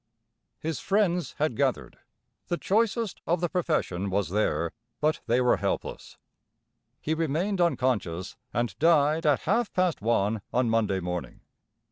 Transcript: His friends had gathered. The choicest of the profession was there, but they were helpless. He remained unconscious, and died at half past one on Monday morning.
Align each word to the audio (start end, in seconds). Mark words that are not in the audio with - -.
His 0.57 0.79
friends 0.79 1.33
had 1.37 1.55
gathered. 1.55 1.99
The 2.47 2.57
choicest 2.57 3.21
of 3.27 3.39
the 3.39 3.49
profession 3.49 4.09
was 4.09 4.29
there, 4.29 4.71
but 4.99 5.19
they 5.27 5.39
were 5.41 5.57
helpless. 5.57 6.17
He 6.99 7.13
remained 7.13 7.61
unconscious, 7.61 8.35
and 8.51 8.75
died 8.79 9.27
at 9.27 9.41
half 9.41 9.71
past 9.73 10.01
one 10.01 10.41
on 10.51 10.71
Monday 10.71 11.01
morning. 11.01 11.41